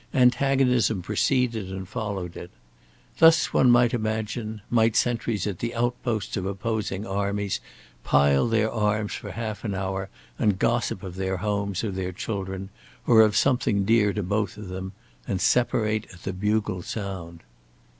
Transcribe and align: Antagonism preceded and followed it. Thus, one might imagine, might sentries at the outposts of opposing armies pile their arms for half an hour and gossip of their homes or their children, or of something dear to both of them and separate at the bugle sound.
Antagonism 0.15 1.03
preceded 1.03 1.69
and 1.71 1.87
followed 1.87 2.35
it. 2.35 2.49
Thus, 3.19 3.53
one 3.53 3.69
might 3.69 3.93
imagine, 3.93 4.61
might 4.67 4.95
sentries 4.95 5.45
at 5.45 5.59
the 5.59 5.75
outposts 5.75 6.35
of 6.35 6.43
opposing 6.47 7.05
armies 7.05 7.59
pile 8.03 8.47
their 8.47 8.71
arms 8.71 9.13
for 9.13 9.29
half 9.29 9.63
an 9.63 9.75
hour 9.75 10.09
and 10.39 10.57
gossip 10.57 11.03
of 11.03 11.17
their 11.17 11.37
homes 11.37 11.83
or 11.83 11.91
their 11.91 12.11
children, 12.13 12.69
or 13.05 13.21
of 13.21 13.37
something 13.37 13.85
dear 13.85 14.11
to 14.13 14.23
both 14.23 14.57
of 14.57 14.69
them 14.69 14.93
and 15.27 15.39
separate 15.39 16.07
at 16.11 16.23
the 16.23 16.33
bugle 16.33 16.81
sound. 16.81 17.41